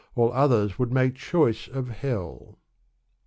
All 0.15 0.33
others 0.33 0.79
would 0.79 0.91
make 0.91 1.13
choice 1.13 1.67
of 1.67 1.89
Hell. 1.89 2.57